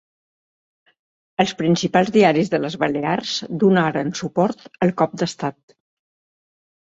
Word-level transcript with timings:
Els 1.43 1.51
principals 1.59 2.09
diaris 2.15 2.49
de 2.53 2.59
les 2.63 2.77
Balears 2.83 3.33
donaren 3.65 4.09
suport 4.21 4.65
al 4.87 4.95
cop 5.03 5.13
d'estat. 5.23 5.77